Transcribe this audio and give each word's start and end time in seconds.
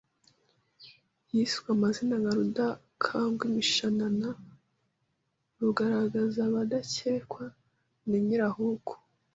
yiswe 1.33 1.67
amazina 1.75 2.15
nka 2.21 2.33
Rudakangwimishanana, 2.37 4.29
Rugaragazabadakekwa 5.61 7.43
na 8.07 8.17
Nyirahuku 8.27 8.93